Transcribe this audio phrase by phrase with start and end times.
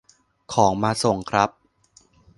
[0.53, 1.49] ของมาส่งครับ